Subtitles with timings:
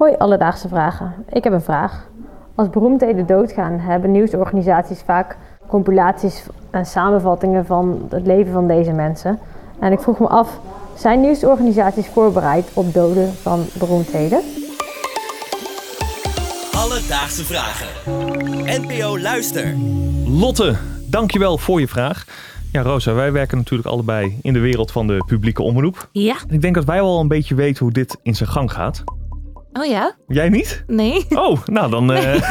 [0.00, 1.14] Hoi Alledaagse Vragen.
[1.28, 2.08] Ik heb een vraag.
[2.54, 9.38] Als beroemdheden doodgaan, hebben nieuwsorganisaties vaak compilaties en samenvattingen van het leven van deze mensen.
[9.80, 10.60] En ik vroeg me af,
[10.96, 14.40] zijn nieuwsorganisaties voorbereid op doden van beroemdheden?
[16.76, 17.88] Alledaagse Vragen.
[18.82, 19.74] NPO Luister.
[20.26, 20.76] Lotte,
[21.06, 22.24] dankjewel voor je vraag.
[22.72, 26.08] Ja, Rosa, wij werken natuurlijk allebei in de wereld van de publieke omroep.
[26.12, 26.36] Ja.
[26.48, 29.04] En ik denk dat wij wel een beetje weten hoe dit in zijn gang gaat.
[29.72, 30.14] Oh ja?
[30.26, 30.84] Jij niet?
[30.86, 31.26] Nee.
[31.28, 32.22] Oh, nou dan, eh,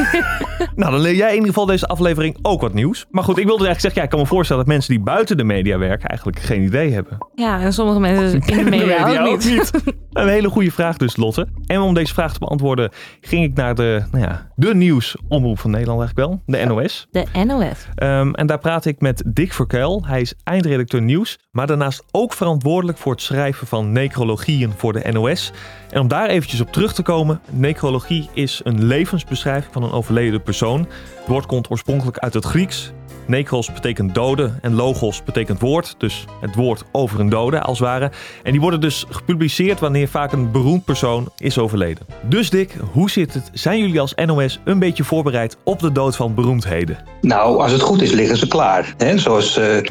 [0.75, 3.05] nou dan leer jij in ieder geval deze aflevering ook wat nieuws.
[3.11, 5.37] Maar goed, ik wilde eigenlijk zeggen, ja, ik kan me voorstellen dat mensen die buiten
[5.37, 7.17] de media werken eigenlijk geen idee hebben.
[7.35, 9.71] Ja, en sommige mensen in de media, ook niet.
[10.09, 11.47] Een hele goede vraag dus, Lotte.
[11.65, 12.91] En om deze vraag te beantwoorden
[13.21, 17.07] ging ik naar de, nou ja, de nieuwsomroep van Nederland eigenlijk wel, de NOS.
[17.11, 17.87] De NOS.
[17.95, 20.05] Ehm, en daar praat ik met Dick Verkuil.
[20.05, 25.11] Hij is eindredacteur nieuws, maar daarnaast ook verantwoordelijk voor het schrijven van necrologieën voor de
[25.11, 25.51] NOS.
[25.89, 27.08] En om daar eventjes op terug te komen,
[27.49, 30.79] necrologie is een levensbeschrijving van een overleden persoon.
[31.15, 32.91] Het woord komt oorspronkelijk uit het Grieks.
[33.29, 37.87] Necros betekent dode en logos betekent woord, dus het woord over een dode als het
[37.87, 38.11] ware.
[38.43, 42.05] En die worden dus gepubliceerd wanneer vaak een beroemd persoon is overleden.
[42.29, 43.49] Dus Dick, hoe zit het?
[43.53, 46.97] Zijn jullie als NOS een beetje voorbereid op de dood van beroemdheden?
[47.21, 48.93] Nou, als het goed is, liggen ze klaar.
[48.97, 49.17] Hè?
[49.17, 49.81] Zoals, de,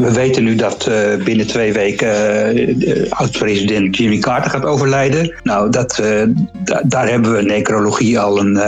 [0.00, 2.08] we weten nu dat uh, binnen twee weken
[2.88, 5.34] uh, oud-president Jimmy Carter gaat overlijden.
[5.42, 6.02] Nou, dat,
[6.64, 8.60] da daar hebben we necrologie al, een,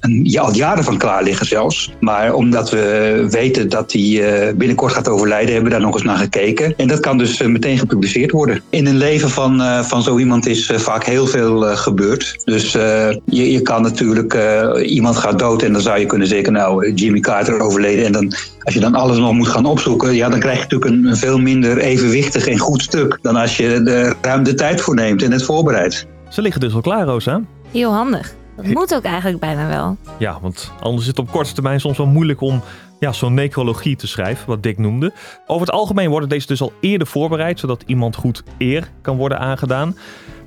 [0.00, 1.92] een, al jaren van klaar liggen zelfs.
[2.00, 6.16] Maar omdat we weten dat hij binnenkort gaat overlijden, hebben we daar nog eens naar
[6.16, 6.76] gekeken.
[6.76, 8.62] En dat kan dus meteen gepubliceerd worden.
[8.70, 12.40] In een leven van, van zo iemand is vaak heel veel gebeurd.
[12.44, 14.36] Dus je, je kan natuurlijk,
[14.82, 18.04] iemand gaat dood en dan zou je kunnen zeggen, nou, Jimmy Carter overleden.
[18.04, 20.90] En dan, als je dan alles nog moet gaan opzoeken, ja, dan krijg je natuurlijk
[20.90, 24.80] een, een veel minder evenwichtig en goed stuk dan als je er ruim de tijd
[24.80, 26.06] voor neemt en het voorbereidt.
[26.28, 27.40] Ze liggen dus al klaar, Rosa.
[27.70, 28.34] Heel handig.
[28.56, 29.96] Dat moet ook eigenlijk bijna wel.
[30.18, 32.62] Ja, want anders is het op korte termijn soms wel moeilijk om
[32.98, 35.12] ja, zo'n necrologie te schrijven, wat Dick noemde.
[35.46, 39.38] Over het algemeen worden deze dus al eerder voorbereid, zodat iemand goed eer kan worden
[39.38, 39.96] aangedaan.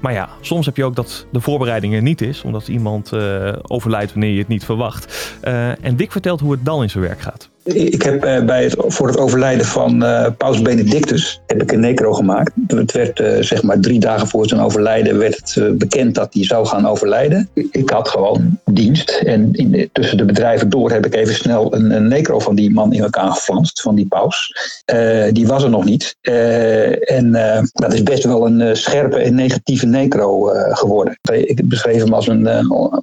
[0.01, 3.53] Maar ja, soms heb je ook dat de voorbereiding er niet is, omdat iemand uh,
[3.62, 5.35] overlijdt wanneer je het niet verwacht.
[5.44, 7.50] Uh, en Dick vertelt hoe het dan in zijn werk gaat.
[7.63, 10.06] Ik heb uh, bij het, voor het overlijden van
[10.38, 12.51] Paus Benedictus heb ik een necro gemaakt.
[12.67, 16.66] Het werd zeg maar drie dagen voor zijn overlijden werd het bekend dat hij zou
[16.66, 17.50] gaan overlijden.
[17.72, 21.91] Ik had gewoon dienst en in, tussen de bedrijven door heb ik even snel een,
[21.91, 24.53] een necro van die man in elkaar geflanst, van die paus.
[25.31, 26.16] die was er nog niet.
[26.22, 27.31] en
[27.74, 31.19] dat is best wel een scherpe en negatieve necro geworden.
[31.31, 32.47] Ik beschreef hem als een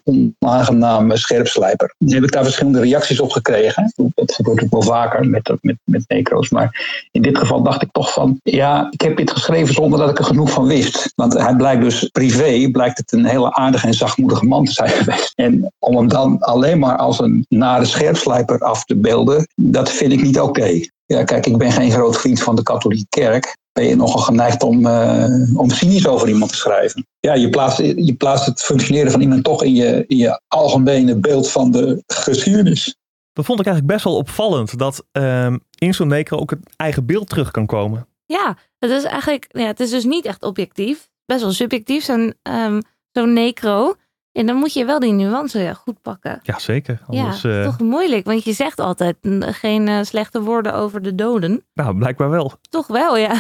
[0.05, 1.95] onaangenaam scherpslijper.
[1.99, 3.93] Dan heb ik daar verschillende reacties op gekregen.
[4.15, 6.51] Dat gebeurt ook wel vaker met, met, met necro's.
[6.51, 10.11] Maar in dit geval dacht ik toch van, ja, ik heb dit geschreven zonder dat
[10.11, 11.13] ik er genoeg van wist.
[11.15, 14.89] Want hij blijkt dus privé, blijkt het een hele aardige en zachtmoedige man te zijn
[14.99, 15.33] geweest.
[15.35, 20.13] En om hem dan alleen maar als een nare scherpslijper af te beelden, dat vind
[20.13, 20.68] ik niet oké.
[21.07, 23.57] Ja, kijk, ik ben geen groot vriend van de katholieke kerk.
[23.73, 27.07] Ben je nogal geneigd om, uh, om cynisch over iemand te schrijven.
[27.21, 31.17] Ja, je plaatst, je plaatst het functioneren van iemand toch in je, in je algemene
[31.17, 32.97] beeld van de geschiedenis.
[33.33, 37.07] Dat vond ik eigenlijk best wel opvallend, dat um, in zo'n necro ook het eigen
[37.07, 38.07] beeld terug kan komen.
[38.27, 41.09] Ja, het is eigenlijk, ja, het is dus niet echt objectief.
[41.27, 43.95] Best wel subjectief, zo'n um, zo'n necro.
[44.39, 46.41] En dan moet je wel die nuance goed pakken.
[46.43, 47.01] Ja, zeker.
[47.07, 47.65] Anders, ja, uh...
[47.65, 51.65] toch moeilijk, want je zegt altijd geen uh, slechte woorden over de doden.
[51.75, 52.53] Nou, blijkbaar wel.
[52.71, 53.35] Toch wel, ja.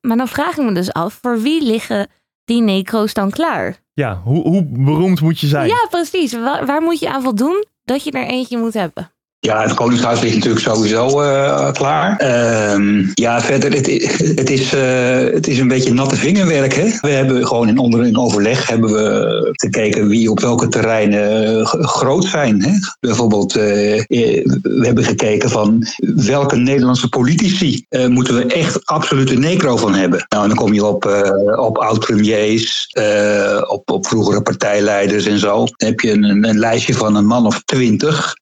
[0.00, 2.08] maar dan vraag ik me dus af, voor wie liggen
[2.44, 3.76] die necro's dan klaar?
[3.92, 5.68] Ja, hoe, hoe beroemd moet je zijn?
[5.68, 6.32] Ja, precies.
[6.32, 9.10] Waar, waar moet je aan voldoen dat je er eentje moet hebben?
[9.46, 12.22] Ja, het Koningshuis ligt natuurlijk sowieso uh, klaar.
[12.22, 13.86] Uh, ja, verder, het,
[14.36, 16.74] het, is, uh, het is een beetje natte vingerwerk.
[16.74, 16.88] Hè?
[17.00, 22.62] We hebben gewoon in onderling overleg hebben we gekeken wie op welke terreinen groot zijn.
[22.62, 22.70] Hè?
[23.00, 23.62] Bijvoorbeeld, eh,
[24.62, 25.86] we hebben gekeken van
[26.16, 30.26] welke Nederlandse politici moeten we echt absoluut een necro van hebben.
[30.28, 31.04] Nou, en dan kom je op,
[31.56, 32.88] op oud-premiers,
[33.66, 35.56] op, op vroegere partijleiders en zo.
[35.56, 38.34] Dan heb je een, een lijstje van een man of twintig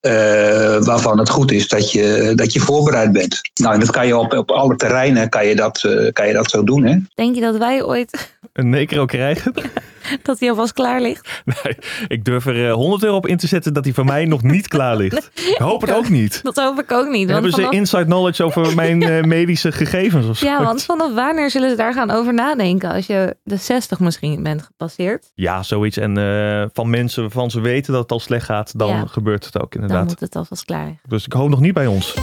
[0.94, 3.40] waarvan het goed is dat je, dat je voorbereid bent.
[3.54, 6.32] Nou, en dat kan je op, op alle terreinen kan je dat, uh, kan je
[6.32, 6.84] dat zo doen.
[6.84, 6.96] Hè?
[7.14, 9.52] Denk je dat wij ooit een necro krijgen?
[10.22, 11.28] dat hij alvast klaar ligt?
[11.62, 11.76] Nee,
[12.08, 14.68] ik durf er 100 euro op in te zetten dat hij van mij nog niet
[14.68, 15.30] klaar ligt.
[15.34, 16.40] Ik hoop het ook niet.
[16.42, 17.30] Dat hoop ik ook niet.
[17.30, 17.70] Hebben vanaf...
[17.70, 20.46] ze inside knowledge over mijn uh, medische gegevens of zo?
[20.46, 24.42] Ja, want vanaf wanneer zullen ze daar gaan over nadenken als je de 60 misschien
[24.42, 25.32] bent gepasseerd?
[25.34, 25.96] Ja, zoiets.
[25.96, 29.44] En uh, van mensen waarvan ze weten dat het al slecht gaat, dan ja, gebeurt
[29.44, 29.98] het ook inderdaad.
[29.98, 32.14] Dan moet het alvast klaar Dus ik hoop nog niet bij ons.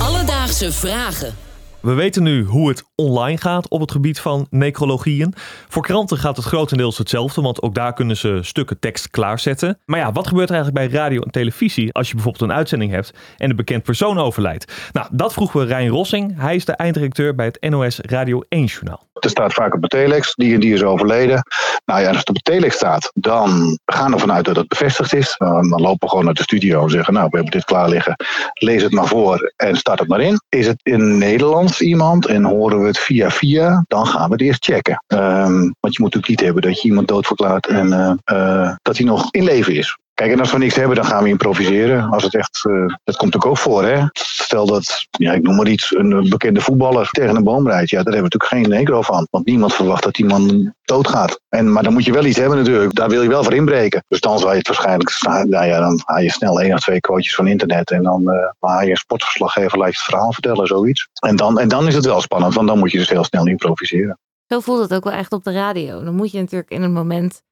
[0.00, 1.34] Alledaagse vragen.
[1.80, 5.34] we weten nu hoe het online gaat op het gebied van necrologieën.
[5.68, 9.78] Voor kranten gaat het grotendeels hetzelfde, want ook daar kunnen ze stukken tekst klaarzetten.
[9.84, 12.90] Maar ja, wat gebeurt er eigenlijk bij radio en televisie als je bijvoorbeeld een uitzending
[12.90, 14.72] hebt en een bekend persoon overlijdt?
[14.92, 16.32] Nou, dat vroegen we Rijn Rossing.
[16.36, 19.06] Hij is de eindredacteur bij het NOS Radio 1 journaal.
[19.24, 21.42] Er staat vaak op de telex, die en die is overleden.
[21.84, 24.68] Nou ja, als het op de telex staat, dan gaan we ervan uit dat het
[24.68, 25.34] bevestigd is.
[25.38, 28.14] dan lopen we gewoon naar de studio en zeggen, nou, we hebben dit klaar liggen.
[28.52, 30.40] Lees het maar voor en start het maar in.
[30.48, 34.42] Is het in Nederlands iemand en horen we het via via, dan gaan we het
[34.42, 35.04] eerst checken.
[35.06, 38.96] Um, want je moet natuurlijk niet hebben dat je iemand doodverklaart en uh, uh, dat
[38.96, 39.98] hij nog in leven is.
[40.14, 42.10] Kijk, en als we niks hebben, dan gaan we improviseren.
[42.10, 44.04] Als het echt, uh, dat komt ook ook voor, hè.
[44.12, 47.90] Stel dat, ja, ik noem maar iets, een bekende voetballer tegen een boom rijdt.
[47.90, 49.26] Ja, daar hebben we natuurlijk geen negro van.
[49.30, 51.40] Want niemand verwacht dat die man doodgaat.
[51.48, 52.94] En, maar dan moet je wel iets hebben natuurlijk.
[52.94, 54.04] Daar wil je wel voor inbreken.
[54.08, 57.00] Dus dan zou je het waarschijnlijk, nou ja, dan haal je snel één of twee
[57.00, 57.90] quotejes van internet.
[57.90, 58.22] En dan
[58.60, 61.08] uh, je een sportverslaggever, laat je het verhaal vertellen, zoiets.
[61.20, 63.46] En dan, en dan is het wel spannend, want dan moet je dus heel snel
[63.46, 64.18] improviseren.
[64.46, 66.04] Zo voelt het ook wel echt op de radio.
[66.04, 67.42] Dan moet je natuurlijk in een moment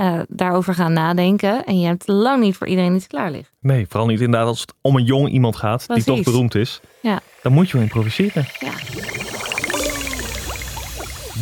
[0.00, 1.64] uh, daarover gaan nadenken.
[1.64, 3.54] En je hebt lang niet voor iedereen iets klaar liggen.
[3.60, 6.04] Nee, vooral niet inderdaad als het om een jong iemand gaat Precies.
[6.04, 6.80] die toch beroemd is.
[7.02, 7.20] Ja.
[7.42, 8.46] Dan moet je wel improviseren.
[8.60, 8.72] Ja.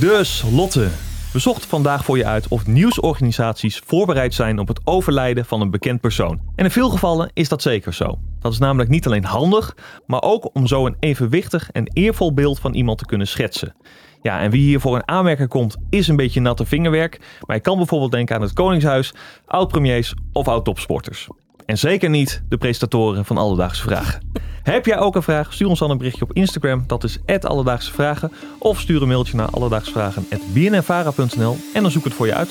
[0.01, 0.89] Dus Lotte,
[1.33, 5.71] we zochten vandaag voor je uit of nieuwsorganisaties voorbereid zijn op het overlijden van een
[5.71, 6.41] bekend persoon.
[6.57, 8.19] En in veel gevallen is dat zeker zo.
[8.41, 9.77] Dat is namelijk niet alleen handig,
[10.07, 13.75] maar ook om zo een evenwichtig en eervol beeld van iemand te kunnen schetsen.
[14.23, 17.21] Ja, en wie hier voor een aanmerker komt, is een beetje natte vingerwerk.
[17.47, 19.15] Maar je kan bijvoorbeeld denken aan het Koningshuis,
[19.47, 21.29] oud-premiers of oud-topsporters.
[21.67, 24.31] En zeker niet de presentatoren van Alledaagse Vragen.
[24.63, 25.53] Heb jij ook een vraag?
[25.53, 26.85] Stuur ons dan een berichtje op Instagram.
[26.87, 28.33] Dat is Alledaagse Vragen.
[28.59, 32.49] Of stuur een mailtje naar alledaagsvragen.bnnvara.nl en dan zoek het voor je uit.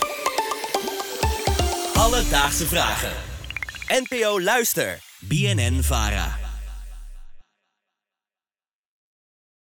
[1.94, 3.12] Alledaagse Vragen.
[3.88, 5.00] NPO Luister.
[5.20, 6.41] BNN Vara.